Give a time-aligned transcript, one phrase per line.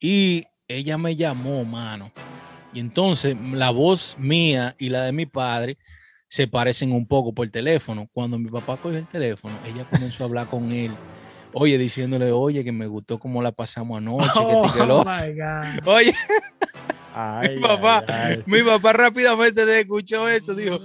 [0.00, 2.10] Y ella me llamó, mano.
[2.72, 5.76] Y entonces la voz mía y la de mi padre
[6.28, 8.08] se parecen un poco por teléfono.
[8.12, 10.92] Cuando mi papá cogió el teléfono, ella comenzó a hablar con él.
[11.52, 14.28] Oye, diciéndole, oye, que me gustó cómo la pasamos anoche.
[14.36, 15.04] Oh, que, lo...
[15.04, 15.88] my God.
[15.88, 16.14] Oye,
[17.14, 18.42] Ay, mi papá, ay, ay.
[18.46, 20.78] mi papá rápidamente escuchó eso, dijo.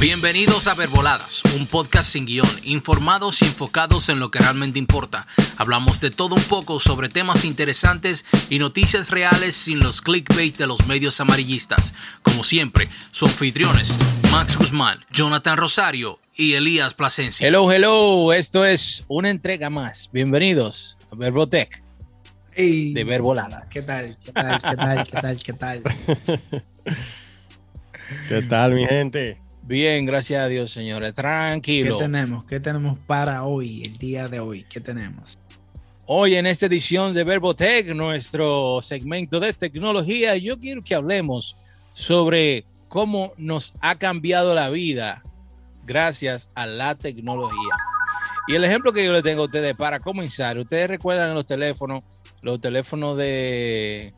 [0.00, 5.26] Bienvenidos a Verboladas, un podcast sin guion, informados y enfocados en lo que realmente importa.
[5.56, 10.66] Hablamos de todo un poco sobre temas interesantes y noticias reales sin los clickbait de
[10.66, 11.94] los medios amarillistas.
[12.22, 13.96] Como siempre, sus anfitriones,
[14.32, 17.46] Max Guzmán, Jonathan Rosario y Elías Plasencia.
[17.46, 20.10] Hello, hello, esto es una entrega más.
[20.12, 21.82] Bienvenidos a Verbotech
[22.56, 23.70] Ey, de Verboladas.
[23.70, 24.18] ¿Qué tal?
[24.22, 24.60] ¿Qué tal?
[24.60, 25.04] ¿Qué tal?
[25.06, 25.38] ¿Qué tal?
[25.38, 25.82] ¿Qué tal?
[28.28, 29.43] ¿Qué tal, mi gente?
[29.66, 31.14] Bien, gracias a Dios, señores.
[31.14, 31.96] ¿Qué Tranquilo.
[31.96, 32.46] tenemos?
[32.46, 34.66] ¿Qué tenemos para hoy, el día de hoy?
[34.68, 35.38] ¿Qué tenemos?
[36.04, 41.56] Hoy en esta edición de Verbotech, nuestro segmento de tecnología, yo quiero que hablemos
[41.94, 45.22] sobre cómo nos ha cambiado la vida
[45.86, 47.74] gracias a la tecnología.
[48.46, 52.04] Y el ejemplo que yo le tengo a ustedes para comenzar, ustedes recuerdan los teléfonos,
[52.42, 54.12] los teléfonos de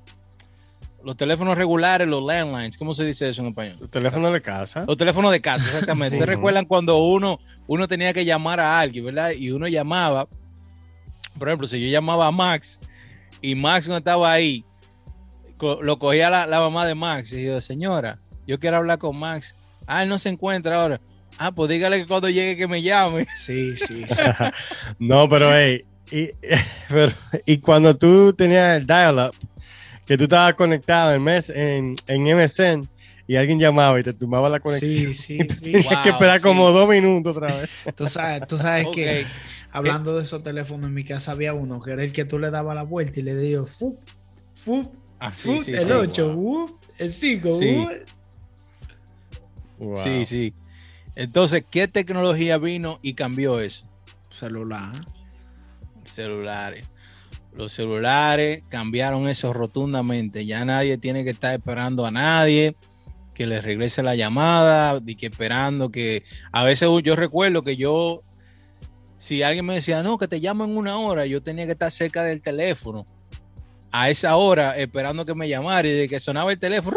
[1.05, 3.79] los teléfonos regulares, los landlines, ¿cómo se dice eso en español?
[3.79, 4.85] ¿Tu teléfono de casa?
[4.87, 6.11] Los teléfonos de casa, exactamente.
[6.11, 6.17] Sí.
[6.17, 9.31] ¿Ustedes recuerdan cuando uno, uno tenía que llamar a alguien, verdad?
[9.31, 10.25] Y uno llamaba,
[11.39, 12.81] por ejemplo, si yo llamaba a Max
[13.41, 14.65] y Max no estaba ahí,
[15.59, 19.19] co- lo cogía la, la mamá de Max y yo, señora, yo quiero hablar con
[19.19, 19.55] Max.
[19.87, 21.01] Ah, él no se encuentra ahora.
[21.39, 23.27] Ah, pues dígale que cuando llegue que me llame.
[23.39, 24.05] Sí, sí.
[24.99, 26.29] No, pero hey, y,
[26.89, 27.13] pero,
[27.45, 29.35] y cuando tú tenías el dial-up,
[30.07, 32.89] que tú estabas conectado en, mes, en, en MSN
[33.27, 35.13] y alguien llamaba y te tumbaba la conexión.
[35.13, 35.73] Sí, sí, sí.
[35.73, 36.43] Tenías que Wow, esperar sí.
[36.43, 37.71] como dos minutos otra vez.
[37.97, 39.27] Tú sabes, tú sabes que
[39.73, 42.51] hablando de esos teléfonos en mi casa había uno que era el que tú le
[42.51, 43.99] dabas la vuelta y le digo, fup,
[44.55, 44.87] fup,
[45.19, 45.91] Ah, sí, fup, sí, el sí.
[45.93, 46.39] 8,
[46.99, 47.87] el 5, Sí.
[49.79, 49.97] Wow.
[49.97, 50.55] Sí, sí.
[51.17, 53.87] Entonces, ¿qué tecnología vino y cambió eso?
[54.31, 54.93] celular.
[56.05, 56.89] celulares.
[57.57, 60.45] Los celulares cambiaron eso rotundamente.
[60.47, 62.73] Ya nadie tiene que estar esperando a nadie
[63.35, 66.23] que le regrese la llamada, y que esperando que
[66.53, 68.21] a veces yo recuerdo que yo
[69.19, 71.91] si alguien me decía, "No, que te llamo en una hora", yo tenía que estar
[71.91, 73.05] cerca del teléfono
[73.93, 76.97] a esa hora esperando que me llamara y de que sonaba el teléfono,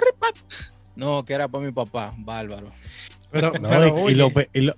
[0.96, 2.72] no, que era para mi papá, bárbaro.
[3.32, 4.76] Pero, No, pero, y- y, oye, lo, pe- y lo-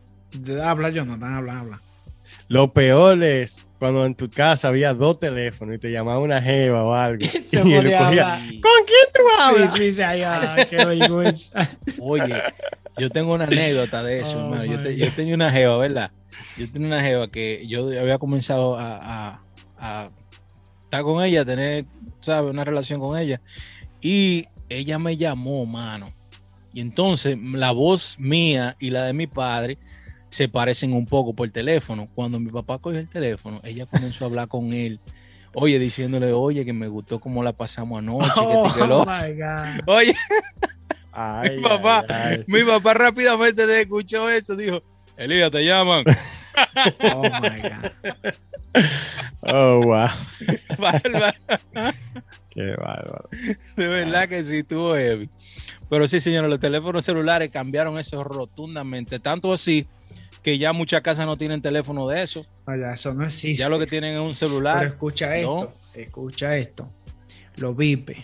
[0.64, 1.80] habla Jonathan, habla, habla.
[2.48, 6.86] lo peor es cuando en tu casa había dos teléfonos y te llamaba una jeva
[6.86, 7.26] o algo.
[7.52, 8.40] y cogía.
[8.62, 9.74] ¿Con quién tú hablas?
[9.74, 11.68] Sí, sí, sí, ay, ay, qué vergüenza.
[12.00, 12.44] Oye,
[12.98, 14.66] yo tengo una anécdota de eso, Oh, hermano.
[14.66, 16.12] Yo, te- yo tenía una jeva, ¿verdad?
[16.58, 18.98] Yo tenía una jeva que yo había comenzado a,
[19.32, 19.42] a-
[19.80, 20.06] a
[20.82, 21.86] estar con ella, a tener,
[22.20, 22.52] ¿sabes?
[22.52, 23.42] Una relación con ella.
[24.00, 26.06] Y ella me llamó, mano.
[26.72, 29.80] Y entonces la voz mía y la de mi padre
[30.32, 32.06] se parecen un poco por teléfono.
[32.16, 35.00] Cuando mi papá cogió el teléfono, ella comenzó a hablar con él.
[35.54, 39.14] Oye, diciéndole, oye, que me gustó cómo la pasamos anoche, Oh, que lo otro".
[39.14, 39.88] my God.
[39.88, 40.16] Oye,
[41.12, 42.06] Ay, Mi papá.
[42.08, 42.44] ay, ay.
[42.48, 44.80] mi papá rápidamente escuchó eso, dijo,
[45.18, 46.06] Elías, te llaman.
[47.14, 47.92] Oh my God.
[49.44, 50.08] Oh, wow.
[50.78, 51.38] Bárbaro.
[52.54, 53.30] Qué bárbaro.
[53.76, 55.30] De verdad que sí, tuvo heavy.
[55.90, 59.20] Pero sí, señores, los teléfonos celulares cambiaron eso rotundamente.
[59.20, 59.86] Tanto así
[60.44, 62.46] que ya muchas casas no tienen teléfono de eso.
[62.66, 63.62] Oye, eso no existe.
[63.62, 64.86] Ya lo que tienen es un Pero celular.
[64.86, 66.88] escucha esto, escucha esto.
[67.58, 68.18] Los vipes,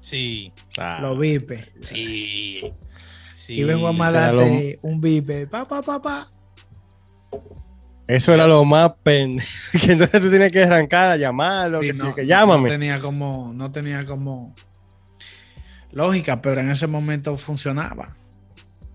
[0.00, 1.68] Sí, Ah, los vipes.
[1.80, 2.62] sí.
[3.34, 3.54] Sí.
[3.60, 5.46] y vengo a mandarte un vipe.
[5.46, 6.30] Pa, pa, pa, pa.
[8.08, 9.38] Eso era lo más pen...
[9.84, 12.62] que entonces tú tienes que arrancar a llamarlo, Sí, que, sí, no, que llámame.
[12.62, 14.54] No tenía como, no tenía como
[15.92, 18.06] lógica, pero en ese momento funcionaba.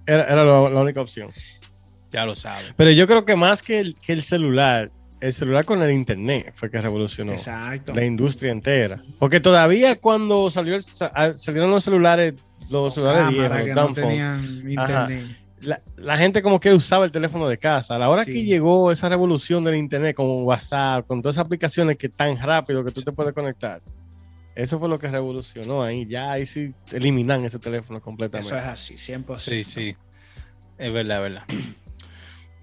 [0.06, 1.32] Era, era lo- la única opción.
[2.12, 2.74] Ya lo saben.
[2.76, 4.90] Pero yo creo que más que el, que el celular,
[5.20, 7.94] el celular con el internet fue que revolucionó Exacto.
[7.94, 9.02] la industria entera.
[9.20, 12.36] Porque todavía cuando salió el- sa- salieron los celulares,
[12.70, 15.04] los celulares viejos, los no tenían Ajá.
[15.12, 15.38] internet.
[15.62, 17.96] la, la gente como que usaba el teléfono de casa.
[17.96, 18.34] A la hora Sí.
[18.34, 22.84] que llegó esa revolución del internet con WhatsApp, con todas esas aplicaciones que tan rápido
[22.84, 23.80] que tú te puedes conectar,
[24.56, 26.08] eso fue lo que revolucionó ahí.
[26.10, 28.48] Ya ahí sí eliminan ese teléfono completamente.
[28.56, 29.38] Eso es así, 100%.
[29.38, 29.96] Sí, sí.
[30.80, 31.44] Es verdad, es verdad.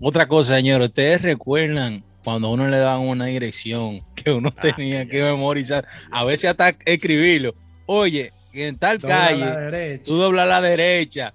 [0.01, 4.61] Otra cosa, señores, ustedes recuerdan cuando a uno le daban una dirección que uno Ah,
[4.61, 7.53] tenía que memorizar, a veces hasta escribirlo.
[7.87, 11.31] Oye, en tal Dobla calle, tú doblas a la derecha,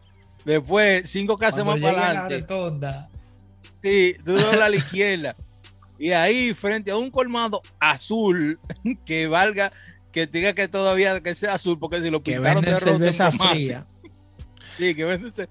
[0.46, 2.36] después cinco casas más para la adelante,
[3.82, 5.36] sí, tú doblas a la izquierda.
[6.00, 8.60] Y ahí, frente a un colmado azul
[9.06, 9.72] que valga,
[10.12, 13.00] que diga que todavía que sea azul, porque si lo pintaron de rojo.
[14.78, 15.50] Sí, que venden ce-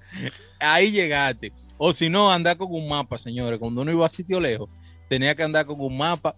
[0.58, 1.52] Ahí llegaste.
[1.84, 3.58] O si no, andar con un mapa, señores.
[3.58, 4.69] Cuando uno iba a sitio lejos,
[5.08, 6.32] tenía que andar con un mapa,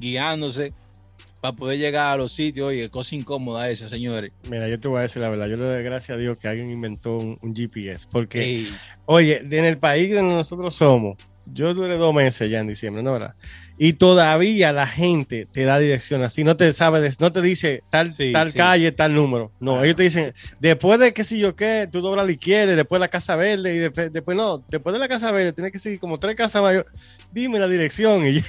[0.00, 0.72] guiándose
[1.42, 2.68] para poder llegar a los sitios.
[2.68, 4.32] Oye, cosa incómoda esa, señores.
[4.48, 5.46] Mira, yo te voy a decir la verdad.
[5.46, 8.06] Yo le doy gracias a Dios que alguien inventó un, un GPS.
[8.10, 8.68] Porque, Ey,
[9.04, 11.18] oye, en el país donde nosotros somos,
[11.52, 13.12] yo duré dos meses ya en diciembre, ¿no?
[13.12, 13.34] ¿verdad?
[13.80, 16.42] Y todavía la gente te da dirección así.
[16.42, 18.56] No te sabe, no te dice tal, Sí, tal sí.
[18.58, 19.52] calle, tal número.
[19.60, 22.32] No, Ah, ellos te dicen, después de qué sé yo qué, tú doblas a la
[22.32, 25.72] izquierda, después la casa verde, y después, después no, después de la casa verde, tienes
[25.72, 26.74] que seguir como tres casas más.
[26.74, 26.84] Yo,
[27.32, 28.26] Dime la dirección.
[28.26, 28.42] Y ya.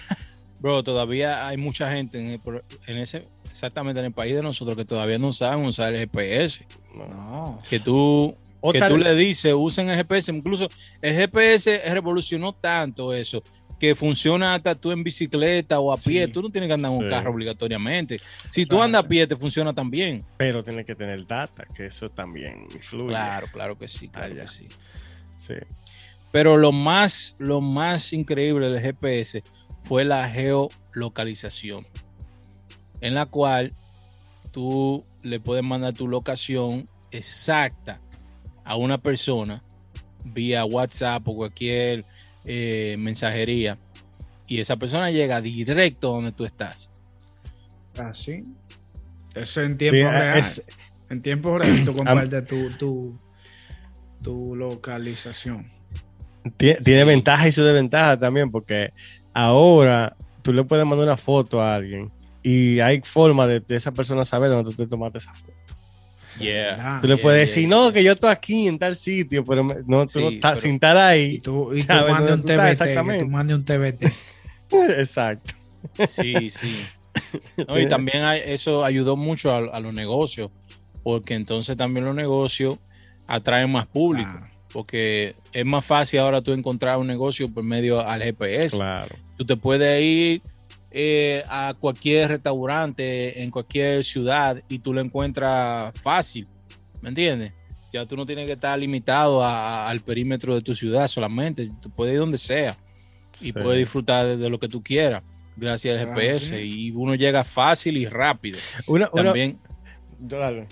[0.60, 2.42] bro, todavía hay mucha gente en, el
[2.88, 3.20] en ese,
[3.52, 6.66] exactamente en el país de nosotros que todavía no saben usar el GPS.
[6.98, 7.62] No.
[7.70, 10.32] Que tú, O que tal- tú le dices, usen el GPS.
[10.32, 10.68] Incluso
[11.02, 13.42] el GPS revolucionó tanto eso
[13.80, 16.26] que funciona hasta tú en bicicleta o a pie.
[16.26, 16.32] Sí.
[16.34, 18.20] Tú no tienes que andar en un carro obligatoriamente.
[18.50, 20.20] Si tú andas a pie, te funciona también.
[20.36, 23.08] Pero tienes que tener data, que eso también influye.
[23.08, 24.68] Claro, claro que sí, claro que sí.
[25.38, 25.54] Sí.
[26.32, 29.42] Pero lo más, lo más increíble del GPS
[29.86, 31.88] fue la geolocalización,
[33.00, 33.72] en la cual
[34.52, 38.00] tú le puedes mandar tu locación exacta
[38.70, 39.62] a una persona
[40.26, 42.06] vía WhatsApp o cualquier
[42.46, 43.78] eh, mensajería
[44.48, 46.92] y esa persona llega directo a donde tú estás.
[47.98, 48.44] Así.
[49.36, 50.38] Eso en tiempo Sí, real.
[50.38, 50.64] es-
[51.10, 53.18] En tiempo real tú compartes tu, tu,
[54.24, 55.68] tu localización.
[56.58, 57.08] Tie- Tiene Sí.
[57.08, 58.92] ventajas y su desventaja también, porque
[59.34, 62.12] ahora tú le puedes mandar una foto a alguien
[62.44, 65.54] y hay forma de, de esa persona saber dónde tú te tomaste esa foto.
[66.40, 67.00] Yeah.
[67.02, 67.78] Tú le yeah, puedes yeah, decir, yeah.
[67.78, 70.52] no, que yo estoy aquí en tal sitio, pero me- no, tú Sí, no estás
[70.54, 71.40] pero- sin estar Y ahí.
[71.40, 72.72] tú, y tú un dónde tú estás TBT.
[72.72, 73.26] Exactamente.
[73.26, 74.14] tú mandes un TBT.
[75.00, 75.54] Exacto.
[76.08, 76.76] Sí, sí.
[77.68, 80.52] No, y también hay- eso ayudó mucho a, a los negocios,
[81.04, 82.76] porque entonces también los negocios
[83.28, 88.00] atraen más público, Ah, porque es más fácil ahora tú encontrar un negocio por medio
[88.08, 88.78] al GPS.
[88.78, 89.10] Claro.
[89.38, 90.42] Tú te puedes ir
[90.92, 96.48] eh, a cualquier restaurante en cualquier ciudad y tú lo encuentras fácil,
[97.02, 97.54] ¿me entiendes?
[97.94, 101.68] Ya tú no tienes que estar limitado a- a- al perímetro de tu ciudad solamente,
[101.82, 102.76] tú puedes ir donde sea
[103.42, 103.52] y Sí.
[103.54, 105.24] puedes disfrutar de, de lo que tú quieras
[105.56, 106.56] gracias al Ah, GPS sí.
[106.56, 108.60] y uno llega fácil y rápido.
[108.88, 109.58] Una, una- También,
[110.20, 110.68] dale.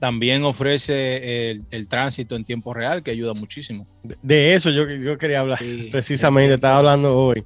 [0.00, 3.84] también ofrece el, el tránsito en tiempo real que ayuda muchísimo.
[4.02, 5.58] De- De eso yo, yo quería hablar.
[5.58, 5.88] sí.
[5.92, 7.42] Precisamente, estaba hablando hoy.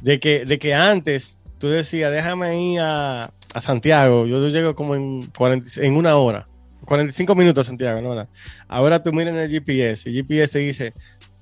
[0.00, 4.26] De que, de que antes tú decías, déjame ir a, a Santiago.
[4.26, 6.44] Yo llego como en, 40 en una hora.
[6.84, 8.28] 45 minutos a Santiago, ¿no?
[8.66, 10.92] Ahora tú miras en el GPS y el GPS te dice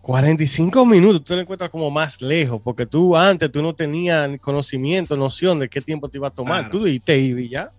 [0.03, 1.25] 45 minutos.
[1.25, 5.69] Tú lo encuentras como más lejos porque tú antes tú no tenías conocimiento, noción de
[5.69, 6.71] qué tiempo te iba a tomar.
[6.71, 7.73] Tú y te ibas y ya.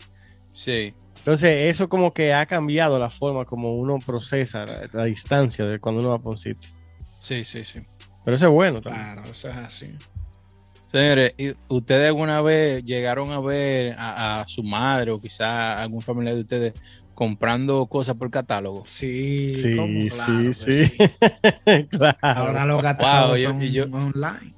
[0.48, 5.66] Sí, Entonces, eso como que ha cambiado la forma como uno procesa la, la distancia
[5.66, 6.70] de cuando uno va por un sitio.
[7.18, 7.80] sí, sí, sí.
[8.26, 9.14] Pero eso es bueno también.
[9.14, 9.96] Claro, eso es así.
[10.92, 16.02] Señores, ¿y ¿ustedes alguna vez llegaron a ver a, a su madre o quizá algún
[16.02, 16.74] familiar de ustedes
[17.14, 18.84] comprando cosas por catálogo?
[18.86, 20.00] Sí, Sí, ¿cómo?
[20.02, 20.92] sí, Claro sí.
[21.90, 22.18] claro.
[22.22, 24.50] Ahora los catálogos Wow, yo- son yo- online.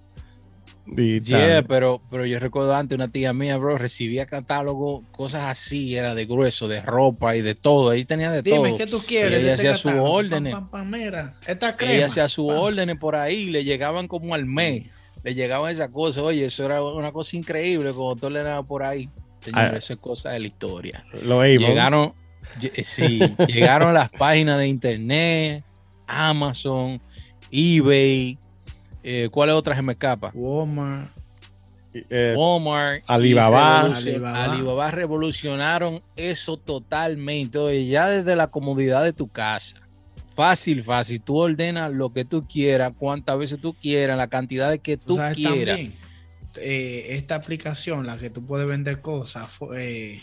[1.22, 6.16] Yeah, pero, pero yo recuerdo antes una tía mía, bro, recibía catálogo, cosas así, era
[6.16, 7.92] de grueso, de ropa y de todo.
[7.92, 8.78] Ahí tenía de Dime, todo.
[8.78, 9.32] ¿qué tú quieres?
[9.32, 10.54] Y ella este hacía sus órdenes.
[10.54, 11.94] Pam, pam, pam, mira, esta crema.
[11.94, 14.88] Ella hacía sus órdenes por ahí, le llegaban como al mes,
[15.24, 16.24] le llegaban esas cosas.
[16.24, 19.10] Oye, eso era una cosa increíble cuando tú le dabas por ahí.
[19.40, 19.78] Señor, Ah.
[19.78, 21.04] eso es cosa de la historia.
[21.24, 21.44] Lo.
[21.46, 22.12] Llegaron,
[22.60, 25.64] lle- eh, sí, llegaron las páginas de internet,
[26.08, 27.02] Amazon,
[27.52, 28.38] eBay,
[29.04, 30.32] eh, ¿cuáles otras se me escapa?
[30.34, 31.10] Walmart.
[32.10, 33.82] eh, Walmart, Alibaba.
[33.82, 34.44] y revolucion- Alibaba.
[34.46, 37.58] Alibaba revolucionaron eso totalmente.
[37.58, 39.78] Oye, ya desde la comodidad de tu casa.
[40.36, 41.22] Fácil, fácil.
[41.22, 45.06] Tú ordenas lo que tú quieras, cuántas veces tú quieras, la cantidad de que Tú
[45.08, 45.78] tú sabes quieras.
[45.78, 45.94] también,
[46.58, 50.20] eh, esta aplicación, la que tú puedes vender cosas, eh,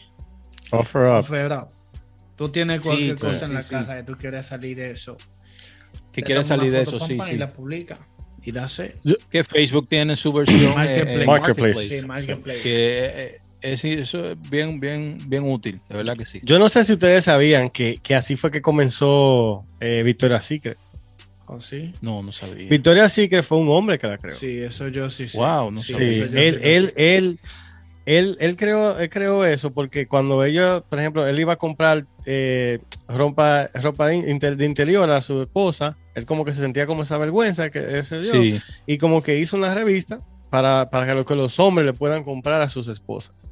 [0.71, 1.17] Offer Up.
[1.21, 1.69] Offer Up.
[2.37, 3.71] Tú tienes cualquier sí, cosa sí, en la sí.
[3.75, 5.17] casa que tú quieres salir de eso.
[6.13, 7.35] Que quieres salir de eso, sí, sí.
[7.35, 7.97] Y la publica.
[8.45, 8.93] Y la hace.
[9.31, 11.19] Que Facebook tiene su versión Marketplace.
[11.19, 12.01] eh, eh, Marketplace.
[12.01, 12.61] Sí, Marketplace.
[12.63, 16.41] Que eh, es, eso es bien, bien, bien útil, de verdad que sí.
[16.43, 20.79] Yo no sé si ustedes sabían que, que así fue que comenzó eh, Victoria's Secret.
[21.47, 21.93] ¿Oh, sí?
[22.03, 22.69] No, no sabía.
[22.69, 24.37] Victoria's Secret fue un hombre que la creó.
[24.37, 25.39] Sí, eso yo sí sé.
[25.39, 26.09] Wow, no Sí, sabía.
[26.09, 26.37] Él, sí
[26.69, 27.17] él, sé.
[27.17, 27.39] él,
[28.07, 32.05] él, él creó, él creó eso porque cuando ellos, por ejemplo, él iba a comprar
[32.27, 36.87] eh, ropa, ropa de, inter- de interior a su esposa, él como que se sentía
[36.87, 40.19] como esa vergüenza que se dio Sí, y como que hizo una revista
[40.51, 43.48] para, para que, lo, que los hombres le puedan comprar a sus esposas.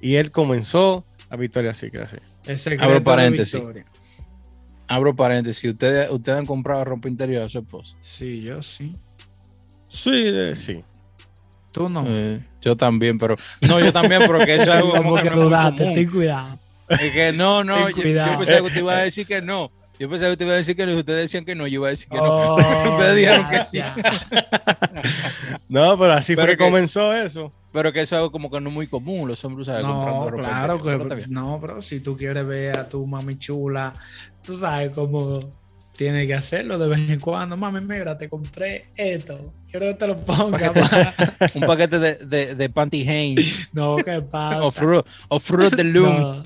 [0.00, 2.16] Y él comenzó a Victoria's Secret así.
[2.46, 3.54] El secreto Abro paréntesis.
[3.54, 3.84] Victoria.
[4.86, 5.72] Abro paréntesis.
[5.72, 7.96] ¿Ustedes, ¿Ustedes han comprado ropa interior a su esposa?
[8.00, 8.92] Sí, yo sí.
[9.88, 10.82] Sí, eh, sí.
[11.72, 12.04] Tú no.
[12.06, 13.36] Eh, yo también, pero.
[13.68, 15.78] No, yo también, pero que eso es algo como que que no es muy dudaste,
[15.78, 15.94] común.
[15.94, 16.58] ten cuidado.
[16.88, 18.32] Es que no, no, yo, cuidado.
[18.32, 19.68] yo pensaba que usted iba a decir que no.
[19.98, 20.92] Yo pensaba que usted iba a decir que no.
[20.92, 22.22] y Ustedes decían que no, yo iba a decir que no.
[22.54, 22.56] Oh,
[22.96, 23.80] Ustedes dijeron ya, que sí.
[25.68, 27.50] No, pero así Pero fue que que- comenzó eso.
[27.72, 29.28] Pero que eso es algo como que no es muy común.
[29.28, 32.78] Los hombres usan comprando No, ropa claro pero que no, pero si tú quieres ver
[32.78, 33.92] a tu mami chula,
[34.44, 35.40] tú sabes cómo
[35.96, 37.56] tienes que hacerlo de vez en cuando.
[37.56, 39.36] Mami, mira, te compré esto.
[39.70, 40.72] Quiero que te lo ponga.
[40.72, 41.14] pa".
[41.54, 44.62] Un paquete de, de, de Panty Hanes no, ¿qué pasa?
[44.62, 46.44] o Fruit, o Fruit de Looms.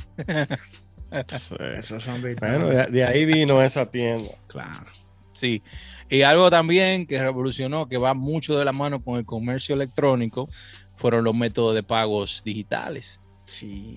[1.39, 1.55] Sí.
[1.79, 4.31] Esos son Bueno, de, de ahí vino esa tienda.
[4.49, 4.87] Claro.
[5.33, 5.63] Sí.
[6.09, 10.47] Y algo también que revolucionó, que va mucho de la mano con el comercio electrónico,
[10.97, 13.19] fueron los métodos de pagos digitales.
[13.47, 13.97] Sí.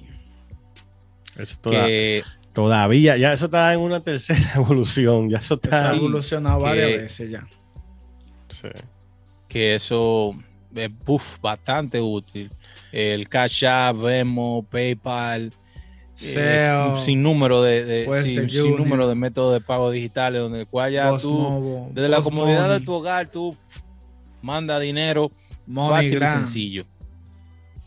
[1.38, 5.29] Eso toda- Que todavía, ya eso está en una tercera evolución.
[5.29, 5.91] Ya eso Eso ha está.
[5.91, 7.41] Sí, evolucionado varias que- veces ya.
[8.50, 8.69] Sí.
[9.50, 10.31] que eso
[10.74, 12.50] es uf, bastante útil.
[12.93, 15.51] El Cash App, Venmo, PayPal,
[16.15, 21.15] SEO, un sinnúmero de, sin, sinnúmero de métodos de pago digitales donde el cual ya
[21.17, 23.55] tú Mobile, desde la comodidad de tu hogar tú
[24.41, 25.29] manda dinero
[25.67, 26.84] Money fácil y sencillo.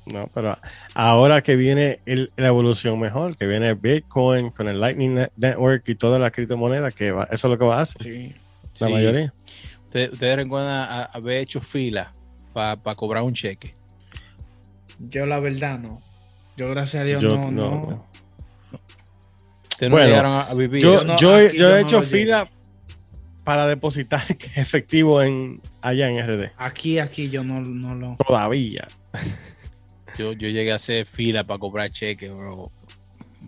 [0.06, 0.56] No, pero
[0.94, 5.86] ahora que viene el- la evolución mejor, que viene Bitcoin con el Lightning Net- Network
[5.88, 8.34] y todas las criptomonedas, que va- eso es lo que va a hacer, Sí.
[8.80, 8.92] la Sí.
[8.92, 9.32] mayoría.
[9.86, 12.10] Ustedes, ustedes recuerdan a- haber hecho fila
[12.52, 13.74] para cobrar un cheque.
[14.98, 15.98] Yo la verdad no.
[16.56, 18.06] Yo gracias a Dios Yo, no, no, no.
[19.78, 20.82] Ustedes Bueno, no llegaron a, vivir.
[20.82, 21.04] Yo, eso.
[21.04, 22.50] no, yo he- aquí yo yo he no hecho fila
[23.44, 24.22] para depositar
[24.56, 26.50] efectivo en allá en RD.
[26.56, 28.16] Aquí, aquí yo no, no lo.
[28.16, 28.88] Todavía.
[30.18, 32.72] Yo, yo llegué a hacer fila para cobrar cheques, bro.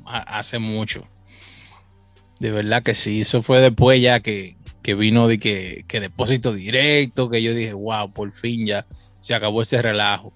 [0.07, 1.03] ha- Hace mucho.
[2.39, 3.23] De verdad que sí.
[3.23, 7.73] Eso fue después ya que, que vino de que, que depósito directo, que yo dije,
[7.73, 8.87] wow, por fin ya
[9.19, 10.33] se acabó ese relajo.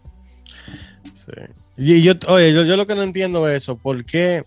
[1.04, 1.40] Sí.
[1.78, 4.44] Y yo, oye, yo, yo lo que no entiendo es eso, ¿por qué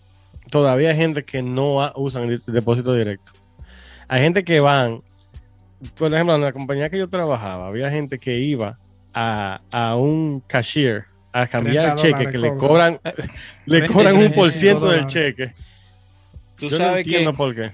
[0.50, 3.32] todavía hay gente que no usan el depósito directo?
[4.08, 5.02] Hay gente que van,
[5.96, 8.78] por ejemplo, en la compañía que yo trabajaba, había gente que iba
[9.14, 13.00] a, a un cashier a cambiar el 30 cheque, que le cobran.
[13.66, 15.54] le 30, cobran un por 35 ciento del cheque.
[16.56, 17.72] Tú Yo no sabes que entiendo por qué.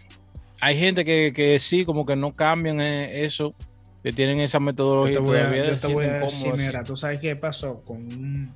[0.60, 3.54] hay gente que, que sí, como que no cambian eh, eso,
[4.02, 6.52] que tienen esa Yo metodología te y voy a, todavía yo te voy a decir,
[6.56, 8.54] mira, tú sabes qué pasó con un,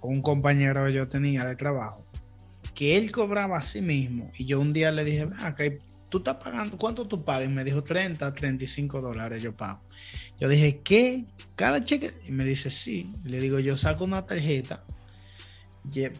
[0.00, 2.02] con un compañero que yo tenía de trabajo,
[2.78, 5.64] que él cobraba a sí mismo, y yo un día le dije, "Ven acá,
[6.10, 7.42] tú estás pagando, ¿cuánto tú pagas?
[7.46, 9.80] Y me dijo 30, 35 dólares yo pago.
[10.38, 11.24] Yo dije, ¿qué?
[11.56, 12.12] ¿Cada cheque?
[12.28, 13.10] Y me dice, sí.
[13.24, 14.84] Le digo, yo saco una tarjeta,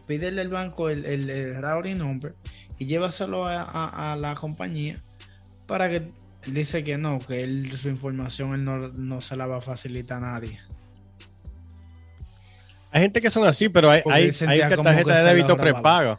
[0.05, 2.35] pídele al banco el, el, el routing number
[2.77, 5.01] y llévaselo a, a- a la compañía
[5.65, 5.95] para que
[6.43, 9.61] él dice que no, que él su información él no, no se la va a
[9.61, 10.59] facilitar a nadie.
[12.91, 15.53] Hay gente que son así, pero hay, hay, hay que como tarjeta que de débito
[15.61, 16.17] prepago.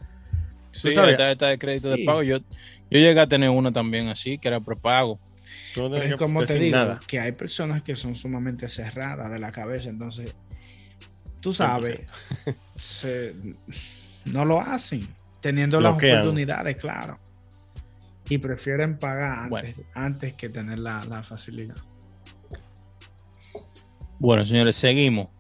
[0.89, 1.13] Sí, sabes?
[1.13, 2.01] la tarjeta de crédito Sí.
[2.01, 2.23] de pago.
[2.23, 5.19] Yo, yo llegué a tener una también así, que era prepago.
[5.75, 6.99] Pero es como te digo, nada.
[7.07, 10.35] que hay personas que son sumamente cerradas de la cabeza, entonces
[11.41, 12.07] tú sabes,
[12.75, 13.35] se-
[14.27, 15.07] no lo hacen,
[15.41, 17.19] teniendo las oportunidades, claro.
[18.29, 19.91] Y prefieren pagar antes, Bueno.
[19.95, 21.77] antes que tener la, la facilidad.
[24.19, 25.31] Bueno, señores, seguimos.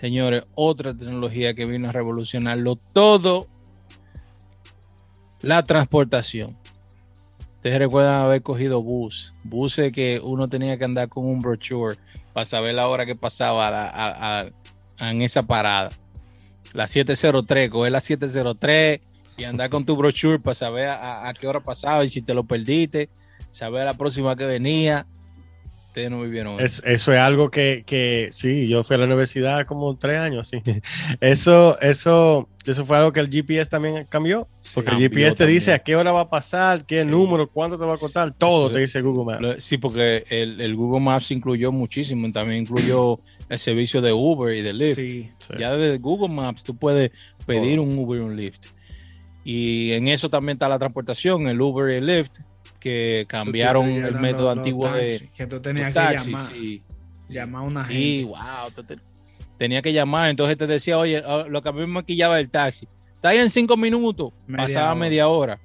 [0.00, 3.46] Señores, otra tecnología que vino a revolucionarlo todo,
[5.44, 6.56] la transportación.
[7.56, 11.96] Ustedes recuerdan haber cogido bus, buses que uno tenía que andar con un brochure
[12.32, 14.40] para saber la hora que pasaba a a-
[14.98, 15.90] a- en esa parada.
[16.74, 19.00] La 703, coger la 703
[19.36, 22.44] y andar con tu brochure para saber a qué hora pasaba y si te lo
[22.44, 23.08] perdiste,
[23.50, 25.06] saber la próxima que venía.
[25.94, 26.64] Ustedes no vivieron eso.
[26.64, 30.48] Es- eso es algo que, que sí, yo fui a la universidad como tres años,
[30.48, 30.60] sí.
[31.20, 34.48] Eso, eso, eso fue algo que el GPS también cambió.
[34.74, 35.80] Porque el GPS te dice también.
[35.80, 37.08] a qué hora va a pasar, qué Sí.
[37.08, 39.62] número, cuánto te va a costar, todo Eso te es- dice Google Maps.
[39.64, 43.14] Sí, porque el, el Google Maps incluyó muchísimo, también incluyó
[43.48, 44.96] el servicio de Uber y de Lyft.
[44.96, 45.54] Sí, Sí.
[45.60, 47.12] Ya desde Google Maps tú puedes
[47.46, 48.64] pedir un Uber y un Lyft.
[49.44, 52.32] Y en eso también está la transportación, el Uber y el Lyft,
[52.84, 56.26] que cambiaron el método los- antiguo de que tú tenías que taxis.
[56.26, 56.82] llamar, Sí,
[57.30, 58.24] llamar a una sí, gente.
[58.26, 58.70] wow.
[58.76, 58.98] tú te-
[59.58, 62.50] tenía que llamar, entonces te decía, oye, ah, lo que a mí me maquillaba el
[62.50, 62.86] taxi.
[63.12, 64.94] Está ahí en cinco minutos, Media pasaba hora.
[64.96, 65.58] media hora.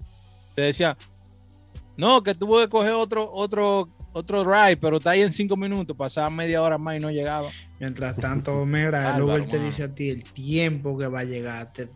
[0.55, 0.95] Te decía,
[1.97, 5.95] no, que tuvo que coger otro, otro otro ride, pero está ahí en cinco minutos,
[5.95, 7.49] pasaba media hora más y no llegaba.
[7.79, 11.71] Mientras tanto, mira, el Uber te dice a ti el tiempo que va a llegar.
[11.71, 11.89] Te,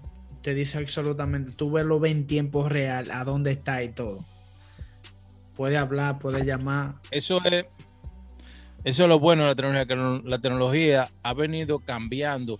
[0.44, 4.20] te dice absolutamente, tú ves lo ves en tiempo real, a dónde está y todo.
[5.56, 6.96] Puede hablar, puede llamar.
[7.12, 7.66] Eso es,
[8.84, 12.60] eso es lo bueno de la tecnología, que la tecnología ha venido cambiando,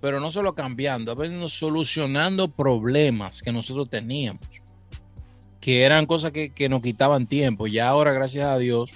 [0.00, 4.42] pero no solo cambiando, ha venido solucionando problemas que nosotros teníamos,
[5.60, 7.66] que eran cosas que, que nos quitaban tiempo.
[7.66, 8.92] Ya ahora, gracias a Dios,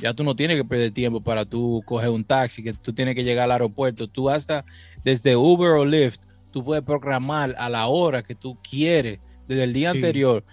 [0.00, 3.14] ya tú no tienes que perder tiempo para tú coger un taxi, que tú tienes
[3.14, 4.06] que llegar al aeropuerto.
[4.06, 4.64] Tú hasta
[5.04, 6.20] desde Uber o Lyft,
[6.52, 9.98] tú puedes programar a la hora que tú quieres, desde el día Sí.
[9.98, 10.44] anterior,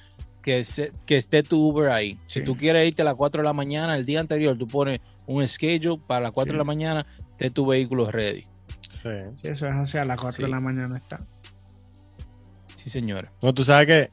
[0.44, 2.14] que, se- que esté tu Uber ahí.
[2.28, 2.44] Si Sí.
[2.44, 5.48] tú quieres irte a las 4 de la mañana, el día anterior, tú pones un
[5.48, 6.68] schedule para las 4 de la Sí.
[6.68, 8.44] mañana, esté tu vehículo ready.
[8.90, 9.10] Sí.
[9.36, 10.44] Si eso es así, a las 4 Sí.
[10.44, 11.18] de la mañana está.
[12.76, 13.32] Sí, señora.
[13.42, 14.10] No, tú sabes que,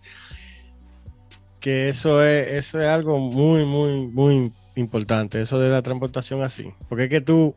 [1.60, 6.70] que eso es, eso es algo muy, muy, muy importante, eso de la transportación así.
[6.88, 7.54] Porque es que tú,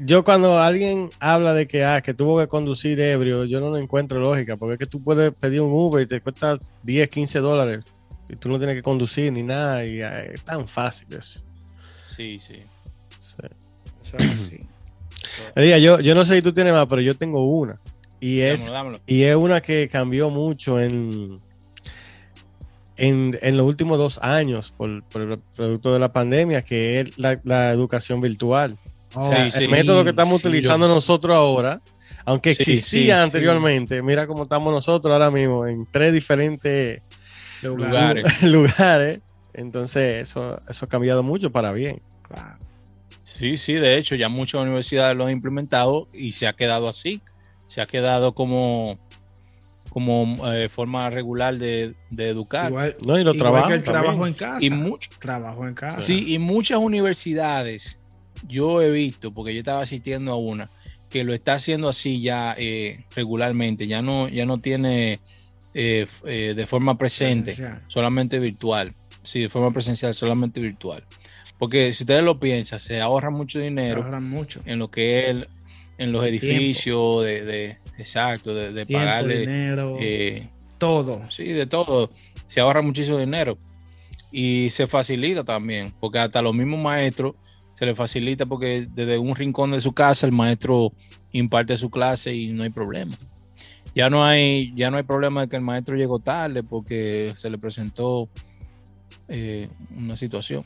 [0.00, 3.78] yo cuando alguien habla de que, ah, que tuvo que conducir ebrio, yo no lo
[3.78, 7.38] encuentro lógica, porque es que tú puedes pedir un Uber y te cuesta 10, 15
[7.38, 7.82] dólares
[8.30, 11.40] y tú no tienes que conducir ni nada y ah, es tan fácil eso.
[12.08, 12.58] Sí, sí.
[13.18, 13.42] Sí.
[14.04, 14.58] Eso es así.
[15.54, 17.76] Elías, yo, yo no sé si tú tienes más, pero yo tengo una.
[18.20, 19.00] Y es, Dámelo, dámelo.
[19.06, 21.34] y es una que cambió mucho en,
[22.96, 27.18] en, en los últimos dos años por, por el producto de la pandemia, que es
[27.18, 28.76] la, la educación virtual.
[29.14, 29.64] Oh, O sea, Sí, sí.
[29.64, 31.78] el método que estamos sí, utilizando nosotros ahora,
[32.26, 32.78] aunque existía
[33.16, 37.02] sí, anteriormente, mira cómo estamos nosotros ahora mismo en tres diferentes
[37.62, 38.42] Lugares.
[38.42, 39.20] lugares.
[39.52, 42.00] Entonces, eso, eso ha cambiado mucho para bien.
[42.22, 42.56] Claro.
[43.22, 47.22] Sí, sí, de hecho, ya muchas universidades lo han implementado y se ha quedado así.
[47.66, 48.98] Se ha quedado como,
[49.90, 52.70] como eh, forma regular de, de educar.
[52.70, 53.18] Igual, ¿no?
[53.18, 54.66] Y los igual trabajos que el trabajo en casa.
[54.66, 56.00] Y mucho, trabajo en casa.
[56.00, 57.98] Sí, y muchas universidades,
[58.48, 60.68] yo he visto, porque yo estaba asistiendo a una,
[61.08, 65.20] que lo está haciendo así ya eh, regularmente, ya no, ya no tiene
[65.74, 67.82] eh, eh, de forma presente, Presencial.
[67.88, 68.94] solamente virtual.
[69.22, 71.04] Sí, de forma presencial, solamente virtual.
[71.58, 74.60] Porque si ustedes lo piensan, se ahorra mucho dinero mucho.
[74.64, 75.46] en lo que es
[75.98, 81.20] en los edificios, de, de- exacto, de, de Tiempo, pagarle, dinero, eh, todo.
[81.30, 82.08] Sí, de todo.
[82.46, 83.58] Se ahorra muchísimo dinero.
[84.32, 87.34] Y se facilita también, porque hasta los mismos maestros
[87.74, 90.92] se les facilita porque desde un rincón de su casa el maestro
[91.32, 93.16] imparte su clase y no hay problema.
[93.94, 97.50] Ya no hay, ya no hay problema de que el maestro llegó tarde porque se
[97.50, 98.28] le presentó
[99.28, 100.62] eh, una situación.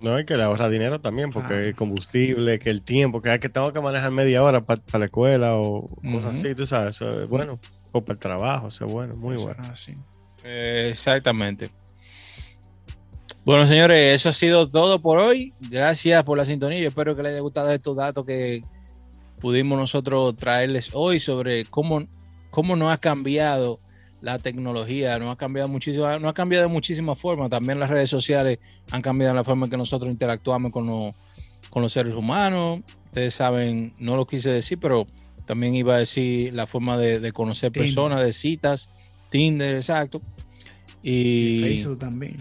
[0.00, 3.38] No, y que le ahorra dinero también, porque el combustible, que el tiempo, que, hay
[3.38, 7.22] que tengo que manejar media hora para la escuela o cosas así, tú sabes, eso
[7.22, 7.60] es bueno.
[7.92, 9.62] O para el trabajo, eso es bueno, muy Eso bueno.
[9.62, 9.94] es así.
[10.44, 11.70] Eh, exactamente.
[13.44, 15.52] Bueno, señores, eso ha sido todo por hoy.
[15.60, 16.78] Gracias por la sintonía.
[16.78, 18.60] Yo espero que les haya gustado estos datos que
[19.40, 22.04] pudimos nosotros traerles hoy sobre cómo,
[22.52, 23.80] cómo nos ha cambiado
[24.22, 27.50] la tecnología, nos ha cambiado muchísimo, no ha cambiado de muchísimas formas.
[27.50, 28.60] También las redes sociales
[28.92, 31.16] han cambiado la forma en que nosotros interactuamos con, los-
[31.70, 32.82] con los seres humanos.
[33.06, 35.08] Ustedes saben, no lo quise decir, pero
[35.44, 37.88] también iba a decir la forma de, de conocer Tinder.
[37.88, 38.94] personas, de citas,
[39.28, 40.20] Tinder, exacto.
[41.02, 42.36] Y Y Facebook también.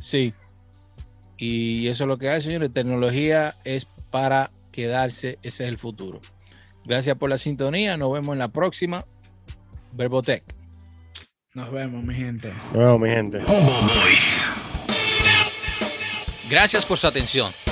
[0.00, 0.32] sí.
[1.36, 2.70] Y eso es lo que hay, señores.
[2.70, 5.38] Tecnología es para quedarse.
[5.42, 6.20] Ese es el futuro.
[6.84, 7.96] Gracias por la sintonía.
[7.96, 9.04] Nos vemos en la próxima.
[9.92, 10.42] Verbotech.
[11.54, 12.52] Nos vemos, mi gente.
[12.72, 13.42] Bueno, mi gente.
[16.48, 17.50] Gracias por su atención.